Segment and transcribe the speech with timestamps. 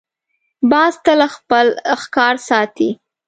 [0.69, 1.67] باز تل خپل
[2.01, 2.89] ښکار ساتي